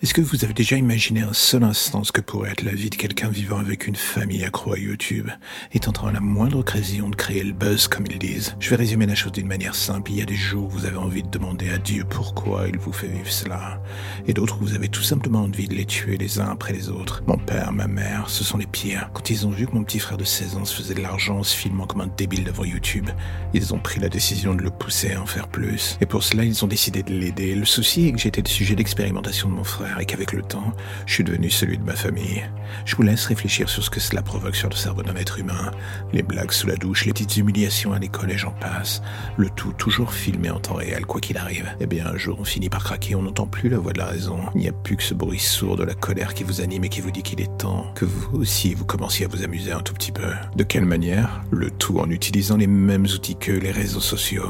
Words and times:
Est-ce 0.00 0.14
que 0.14 0.20
vous 0.20 0.44
avez 0.44 0.54
déjà 0.54 0.76
imaginé 0.76 1.22
un 1.22 1.32
seul 1.32 1.64
instant 1.64 2.04
ce 2.04 2.12
que 2.12 2.20
pourrait 2.20 2.52
être 2.52 2.62
la 2.62 2.70
vie 2.70 2.88
de 2.88 2.94
quelqu'un 2.94 3.30
vivant 3.30 3.58
avec 3.58 3.88
une 3.88 3.96
famille 3.96 4.44
accro 4.44 4.74
à 4.74 4.78
YouTube 4.78 5.28
et 5.72 5.80
tentant 5.80 6.06
à 6.06 6.12
la 6.12 6.20
moindre 6.20 6.60
occasion 6.60 7.08
de 7.08 7.16
créer 7.16 7.42
le 7.42 7.52
buzz 7.52 7.88
comme 7.88 8.06
ils 8.08 8.16
disent? 8.16 8.54
Je 8.60 8.70
vais 8.70 8.76
résumer 8.76 9.06
la 9.06 9.16
chose 9.16 9.32
d'une 9.32 9.48
manière 9.48 9.74
simple. 9.74 10.12
Il 10.12 10.18
y 10.18 10.22
a 10.22 10.24
des 10.24 10.36
jours 10.36 10.66
où 10.66 10.68
vous 10.68 10.86
avez 10.86 10.98
envie 10.98 11.24
de 11.24 11.28
demander 11.28 11.68
à 11.70 11.78
Dieu 11.78 12.04
pourquoi 12.08 12.68
il 12.68 12.78
vous 12.78 12.92
fait 12.92 13.08
vivre 13.08 13.28
cela 13.28 13.82
et 14.28 14.32
d'autres 14.32 14.58
où 14.62 14.66
vous 14.66 14.74
avez 14.76 14.88
tout 14.88 15.02
simplement 15.02 15.40
envie 15.40 15.66
de 15.66 15.74
les 15.74 15.84
tuer 15.84 16.16
les 16.16 16.38
uns 16.38 16.48
après 16.48 16.72
les 16.72 16.90
autres. 16.90 17.24
Mon 17.26 17.36
père, 17.36 17.72
ma 17.72 17.88
mère, 17.88 18.30
ce 18.30 18.44
sont 18.44 18.56
les 18.56 18.68
pires. 18.68 19.10
Quand 19.12 19.30
ils 19.30 19.48
ont 19.48 19.50
vu 19.50 19.66
que 19.66 19.72
mon 19.72 19.82
petit 19.82 19.98
frère 19.98 20.16
de 20.16 20.22
16 20.22 20.58
ans 20.58 20.64
se 20.64 20.76
faisait 20.76 20.94
de 20.94 21.02
l'argent 21.02 21.38
en 21.38 21.42
se 21.42 21.56
filmant 21.56 21.88
comme 21.88 22.02
un 22.02 22.10
débile 22.16 22.44
devant 22.44 22.64
YouTube, 22.64 23.10
ils 23.52 23.74
ont 23.74 23.80
pris 23.80 23.98
la 23.98 24.08
décision 24.08 24.54
de 24.54 24.62
le 24.62 24.70
pousser 24.70 25.14
à 25.14 25.20
en 25.20 25.26
faire 25.26 25.48
plus. 25.48 25.98
Et 26.00 26.06
pour 26.06 26.22
cela, 26.22 26.44
ils 26.44 26.64
ont 26.64 26.68
décidé 26.68 27.02
de 27.02 27.12
l'aider. 27.12 27.56
Le 27.56 27.64
souci 27.64 28.06
est 28.06 28.12
que 28.12 28.18
j'étais 28.18 28.42
le 28.42 28.48
sujet 28.48 28.76
d'expérimentation 28.76 29.48
de 29.48 29.54
mon 29.54 29.64
frère 29.64 29.87
et 29.98 30.04
qu'avec 30.04 30.32
le 30.32 30.42
temps, 30.42 30.72
je 31.06 31.14
suis 31.14 31.24
devenu 31.24 31.50
celui 31.50 31.78
de 31.78 31.84
ma 31.84 31.96
famille. 31.96 32.44
Je 32.84 32.96
vous 32.96 33.02
laisse 33.02 33.26
réfléchir 33.26 33.68
sur 33.68 33.82
ce 33.82 33.90
que 33.90 34.00
cela 34.00 34.22
provoque 34.22 34.56
sur 34.56 34.68
le 34.68 34.74
cerveau 34.74 35.02
d'un 35.02 35.16
être 35.16 35.38
humain. 35.38 35.70
Les 36.12 36.22
blagues 36.22 36.52
sous 36.52 36.66
la 36.66 36.76
douche, 36.76 37.06
les 37.06 37.12
petites 37.12 37.36
humiliations 37.36 37.92
à 37.92 37.98
l'école 37.98 38.30
et 38.30 38.38
j'en 38.38 38.52
passe. 38.52 39.02
Le 39.36 39.48
tout 39.50 39.72
toujours 39.72 40.12
filmé 40.12 40.50
en 40.50 40.60
temps 40.60 40.74
réel, 40.74 41.06
quoi 41.06 41.20
qu'il 41.20 41.38
arrive. 41.38 41.68
Eh 41.80 41.86
bien, 41.86 42.06
un 42.06 42.16
jour, 42.16 42.38
on 42.40 42.44
finit 42.44 42.68
par 42.68 42.84
craquer, 42.84 43.14
on 43.14 43.22
n'entend 43.22 43.46
plus 43.46 43.68
la 43.68 43.78
voix 43.78 43.92
de 43.92 43.98
la 43.98 44.06
raison. 44.06 44.40
Il 44.54 44.60
n'y 44.60 44.68
a 44.68 44.72
plus 44.72 44.96
que 44.96 45.02
ce 45.02 45.14
bruit 45.14 45.38
sourd 45.38 45.76
de 45.76 45.84
la 45.84 45.94
colère 45.94 46.34
qui 46.34 46.44
vous 46.44 46.60
anime 46.60 46.84
et 46.84 46.88
qui 46.88 47.00
vous 47.00 47.10
dit 47.10 47.22
qu'il 47.22 47.40
est 47.40 47.56
temps 47.58 47.92
que 47.94 48.04
vous 48.04 48.38
aussi 48.38 48.74
vous 48.74 48.84
commenciez 48.84 49.24
à 49.24 49.28
vous 49.28 49.42
amuser 49.42 49.72
un 49.72 49.80
tout 49.80 49.94
petit 49.94 50.12
peu. 50.12 50.28
De 50.56 50.64
quelle 50.64 50.84
manière? 50.84 51.42
Le 51.50 51.70
tout 51.70 51.98
en 51.98 52.10
utilisant 52.10 52.56
les 52.56 52.66
mêmes 52.66 53.04
outils 53.04 53.36
que 53.36 53.52
les 53.52 53.70
réseaux 53.70 54.00
sociaux. 54.00 54.48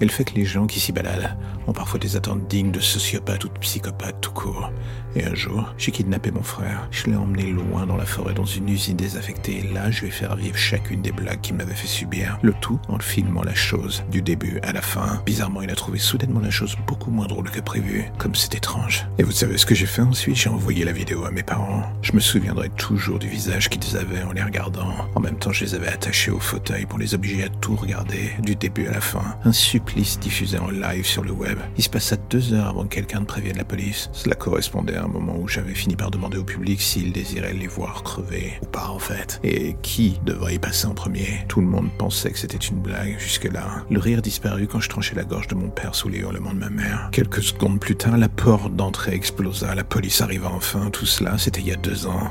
Et 0.00 0.04
le 0.04 0.10
fait 0.10 0.24
que 0.24 0.34
les 0.34 0.44
gens 0.44 0.66
qui 0.66 0.80
s'y 0.80 0.92
baladent 0.92 1.36
ont 1.66 1.72
parfois 1.72 1.98
des 1.98 2.16
attentes 2.16 2.48
dignes 2.48 2.72
de 2.72 2.80
sociopathes 2.80 3.44
ou 3.44 3.48
de 3.48 3.58
psychopathes 3.58 4.20
tout 4.20 4.32
court. 4.32 4.72
Et 5.16 5.24
un 5.24 5.34
jour, 5.34 5.74
j'ai 5.76 5.90
kidnappé 5.90 6.30
mon 6.30 6.42
frère. 6.42 6.88
Je 6.90 7.06
l'ai 7.06 7.16
emmené 7.16 7.50
loin 7.50 7.86
dans 7.86 7.96
la 7.96 8.06
forêt, 8.06 8.34
dans 8.34 8.44
une 8.44 8.68
usine 8.68 8.96
désaffectée. 8.96 9.58
Et 9.58 9.74
là, 9.74 9.90
je 9.90 10.02
vais 10.02 10.10
faire 10.10 10.36
vivre 10.36 10.56
chacune 10.56 11.02
des 11.02 11.12
blagues 11.12 11.40
qu'il 11.40 11.56
m'avait 11.56 11.74
fait 11.74 11.88
subir. 11.88 12.38
Le 12.42 12.52
tout 12.52 12.78
en 12.88 12.98
filmant 12.98 13.42
la 13.42 13.54
chose, 13.54 14.04
du 14.10 14.22
début 14.22 14.60
à 14.62 14.72
la 14.72 14.82
fin. 14.82 15.20
Bizarrement, 15.26 15.62
il 15.62 15.70
a 15.70 15.74
trouvé 15.74 15.98
soudainement 15.98 16.40
la 16.40 16.50
chose 16.50 16.76
beaucoup 16.86 17.10
moins 17.10 17.26
drôle 17.26 17.50
que 17.50 17.60
prévu. 17.60 18.04
Comme 18.18 18.34
c'est 18.34 18.54
étrange. 18.54 19.06
Et 19.18 19.22
vous 19.22 19.32
savez 19.32 19.58
ce 19.58 19.66
que 19.66 19.74
j'ai 19.74 19.86
fait 19.86 20.02
ensuite? 20.02 20.36
J'ai 20.36 20.48
envoyé 20.48 20.84
la 20.84 20.92
vidéo 20.92 21.24
à 21.24 21.30
mes 21.30 21.42
parents. 21.42 21.82
Je 22.02 22.12
me 22.12 22.20
souviendrai 22.20 22.68
toujours 22.70 23.18
du 23.18 23.28
visage 23.28 23.68
qu'ils 23.68 23.96
avaient 23.96 24.22
en 24.22 24.32
les 24.32 24.42
regardant. 24.42 24.94
En 25.14 25.20
même 25.20 25.38
temps, 25.38 25.52
je 25.52 25.64
les 25.64 25.74
avais 25.74 25.88
attachés 25.88 26.30
au 26.30 26.38
fauteuil 26.38 26.86
pour 26.86 26.98
les 26.98 27.14
obliger 27.14 27.44
à 27.44 27.48
tout 27.48 27.74
regarder, 27.74 28.30
du 28.42 28.54
début 28.54 28.86
à 28.86 28.92
la 28.92 29.00
fin. 29.00 29.36
Un 29.44 29.52
supplice 29.52 30.20
diffusé 30.20 30.58
en 30.58 30.70
live 30.70 31.04
sur 31.04 31.24
le 31.24 31.32
web. 31.32 31.58
Il 31.76 31.82
se 31.82 31.90
passa 31.90 32.16
deux 32.30 32.52
heures 32.52 32.68
avant 32.68 32.84
que 32.84 32.94
quelqu'un 32.94 33.20
ne 33.20 33.24
prévienne 33.24 33.56
la 33.56 33.64
police. 33.64 34.08
Cela 34.12 34.34
correspondait 34.70 34.96
un 34.96 35.08
moment 35.08 35.36
où 35.36 35.48
j'avais 35.48 35.74
fini 35.74 35.96
par 35.96 36.10
demander 36.10 36.38
au 36.38 36.44
public 36.44 36.80
s'il 36.80 37.12
désirait 37.12 37.52
les 37.52 37.66
voir 37.66 38.04
crever 38.04 38.52
ou 38.62 38.66
pas 38.66 38.88
en 38.88 38.98
fait. 39.00 39.40
Et 39.42 39.74
qui 39.82 40.20
devrait 40.24 40.54
y 40.54 40.58
passer 40.58 40.86
en 40.86 40.94
premier? 40.94 41.44
Tout 41.48 41.60
le 41.60 41.66
monde 41.66 41.90
pensait 41.98 42.30
que 42.30 42.38
c'était 42.38 42.56
une 42.56 42.78
blague 42.78 43.18
jusque-là. 43.18 43.84
Le 43.90 43.98
rire 43.98 44.22
disparut 44.22 44.68
quand 44.68 44.80
je 44.80 44.88
tranchais 44.88 45.16
la 45.16 45.24
gorge 45.24 45.48
de 45.48 45.56
mon 45.56 45.70
père 45.70 45.94
sous 45.94 46.08
les 46.08 46.18
hurlements 46.18 46.52
de 46.52 46.58
ma 46.58 46.70
mère. 46.70 47.08
Quelques 47.10 47.42
secondes 47.42 47.80
plus 47.80 47.96
tard, 47.96 48.16
la 48.16 48.28
porte 48.28 48.76
d'entrée 48.76 49.14
explosa, 49.14 49.74
la 49.74 49.84
police 49.84 50.20
arriva 50.20 50.48
enfin, 50.48 50.90
tout 50.90 51.06
cela 51.06 51.36
c'était 51.36 51.60
il 51.60 51.68
y 51.68 51.72
a 51.72 51.76
deux 51.76 52.06
ans. 52.06 52.30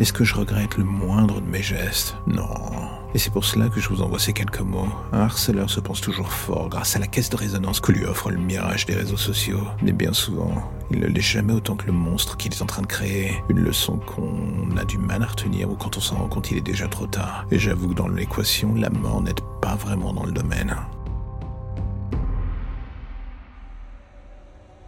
Est-ce 0.00 0.12
que 0.12 0.24
je 0.24 0.34
regrette 0.34 0.78
le 0.78 0.84
moindre 0.84 1.42
de 1.42 1.46
mes 1.46 1.62
gestes? 1.62 2.16
Non. 2.26 3.03
Et 3.14 3.18
c'est 3.18 3.30
pour 3.30 3.44
cela 3.44 3.68
que 3.68 3.80
je 3.80 3.88
vous 3.88 4.02
envoie 4.02 4.18
ces 4.18 4.32
quelques 4.32 4.60
mots. 4.60 4.88
Un 5.12 5.20
harceleur 5.20 5.70
se 5.70 5.78
pense 5.78 6.00
toujours 6.00 6.32
fort 6.32 6.68
grâce 6.68 6.96
à 6.96 6.98
la 6.98 7.06
caisse 7.06 7.30
de 7.30 7.36
résonance 7.36 7.78
que 7.78 7.92
lui 7.92 8.04
offre 8.04 8.30
le 8.30 8.38
mirage 8.38 8.86
des 8.86 8.94
réseaux 8.94 9.16
sociaux. 9.16 9.62
Mais 9.82 9.92
bien 9.92 10.12
souvent, 10.12 10.68
il 10.90 10.98
ne 10.98 11.06
l'est 11.06 11.20
jamais 11.20 11.52
autant 11.52 11.76
que 11.76 11.86
le 11.86 11.92
monstre 11.92 12.36
qu'il 12.36 12.52
est 12.52 12.62
en 12.62 12.66
train 12.66 12.82
de 12.82 12.88
créer. 12.88 13.40
Une 13.48 13.60
leçon 13.60 13.98
qu'on 13.98 14.76
a 14.76 14.84
du 14.84 14.98
mal 14.98 15.22
à 15.22 15.26
retenir 15.26 15.70
ou 15.70 15.76
quand 15.76 15.96
on 15.96 16.00
s'en 16.00 16.16
rend 16.16 16.26
compte 16.26 16.50
il 16.50 16.56
est 16.56 16.60
déjà 16.60 16.88
trop 16.88 17.06
tard. 17.06 17.46
Et 17.52 17.58
j'avoue 17.58 17.90
que 17.90 17.94
dans 17.94 18.08
l'équation, 18.08 18.74
la 18.74 18.90
mort 18.90 19.22
n'aide 19.22 19.40
pas 19.62 19.76
vraiment 19.76 20.12
dans 20.12 20.24
le 20.24 20.32
domaine. 20.32 20.74